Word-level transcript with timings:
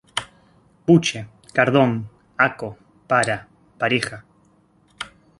Buche: 0.87 1.27
cardón, 1.53 2.09
Aco: 2.35 2.75
para, 3.05 3.47
pareja. 3.77 4.25